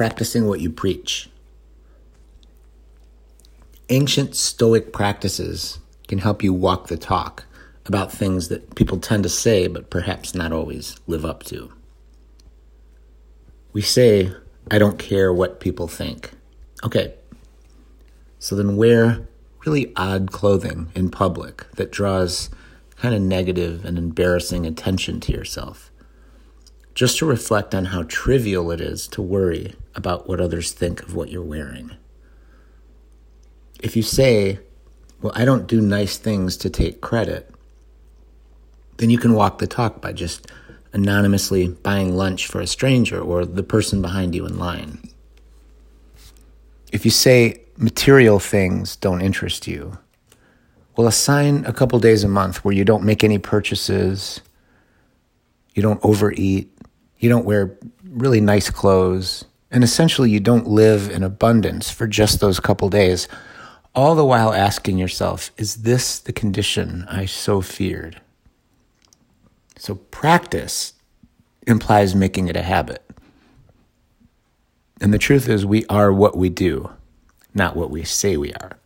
practicing 0.00 0.46
what 0.46 0.60
you 0.60 0.70
preach. 0.70 1.28
Ancient 3.90 4.34
Stoic 4.34 4.94
practices 4.94 5.78
can 6.08 6.16
help 6.16 6.42
you 6.42 6.54
walk 6.54 6.88
the 6.88 6.96
talk 6.96 7.44
about 7.84 8.10
things 8.10 8.48
that 8.48 8.74
people 8.76 8.96
tend 8.96 9.24
to 9.24 9.28
say 9.28 9.66
but 9.66 9.90
perhaps 9.90 10.34
not 10.34 10.52
always 10.52 10.96
live 11.06 11.26
up 11.26 11.42
to. 11.42 11.70
We 13.74 13.82
say, 13.82 14.32
I 14.70 14.78
don't 14.78 14.98
care 14.98 15.34
what 15.34 15.60
people 15.60 15.86
think. 15.86 16.30
Okay, 16.82 17.12
so 18.38 18.56
then 18.56 18.78
wear 18.78 19.28
really 19.66 19.92
odd 19.96 20.32
clothing 20.32 20.90
in 20.94 21.10
public 21.10 21.70
that 21.72 21.92
draws 21.92 22.48
kind 22.96 23.14
of 23.14 23.20
negative 23.20 23.84
and 23.84 23.98
embarrassing 23.98 24.64
attention 24.64 25.20
to 25.20 25.32
yourself 25.32 25.89
just 27.00 27.16
to 27.16 27.24
reflect 27.24 27.74
on 27.74 27.86
how 27.86 28.02
trivial 28.08 28.70
it 28.70 28.78
is 28.78 29.08
to 29.08 29.22
worry 29.22 29.74
about 29.94 30.28
what 30.28 30.38
others 30.38 30.70
think 30.70 31.02
of 31.02 31.14
what 31.14 31.30
you're 31.30 31.42
wearing. 31.42 31.90
If 33.82 33.96
you 33.96 34.02
say, 34.02 34.58
Well, 35.22 35.32
I 35.34 35.46
don't 35.46 35.66
do 35.66 35.80
nice 35.80 36.18
things 36.18 36.58
to 36.58 36.68
take 36.68 37.00
credit, 37.00 37.50
then 38.98 39.08
you 39.08 39.16
can 39.16 39.32
walk 39.32 39.56
the 39.56 39.66
talk 39.66 40.02
by 40.02 40.12
just 40.12 40.46
anonymously 40.92 41.68
buying 41.68 42.18
lunch 42.18 42.46
for 42.46 42.60
a 42.60 42.66
stranger 42.66 43.18
or 43.18 43.46
the 43.46 43.62
person 43.62 44.02
behind 44.02 44.34
you 44.34 44.44
in 44.44 44.58
line. 44.58 45.08
If 46.92 47.06
you 47.06 47.10
say 47.10 47.62
material 47.78 48.38
things 48.38 48.96
don't 48.96 49.22
interest 49.22 49.66
you, 49.66 49.96
well, 50.98 51.08
assign 51.08 51.64
a 51.64 51.72
couple 51.72 51.98
days 51.98 52.24
a 52.24 52.28
month 52.28 52.62
where 52.62 52.74
you 52.74 52.84
don't 52.84 53.04
make 53.04 53.24
any 53.24 53.38
purchases, 53.38 54.42
you 55.74 55.82
don't 55.82 56.04
overeat, 56.04 56.70
you 57.20 57.28
don't 57.28 57.44
wear 57.44 57.78
really 58.02 58.40
nice 58.40 58.70
clothes, 58.70 59.44
and 59.70 59.84
essentially 59.84 60.30
you 60.30 60.40
don't 60.40 60.66
live 60.66 61.08
in 61.08 61.22
abundance 61.22 61.90
for 61.90 62.08
just 62.08 62.40
those 62.40 62.58
couple 62.58 62.88
days, 62.88 63.28
all 63.94 64.14
the 64.14 64.24
while 64.24 64.52
asking 64.52 64.98
yourself, 64.98 65.50
is 65.56 65.82
this 65.82 66.18
the 66.18 66.32
condition 66.32 67.06
I 67.08 67.26
so 67.26 67.60
feared? 67.60 68.20
So 69.76 69.96
practice 69.96 70.94
implies 71.66 72.14
making 72.14 72.48
it 72.48 72.56
a 72.56 72.62
habit. 72.62 73.04
And 75.00 75.14
the 75.14 75.18
truth 75.18 75.48
is, 75.48 75.64
we 75.64 75.86
are 75.86 76.12
what 76.12 76.36
we 76.36 76.48
do, 76.48 76.90
not 77.54 77.76
what 77.76 77.90
we 77.90 78.02
say 78.04 78.36
we 78.36 78.52
are. 78.54 78.79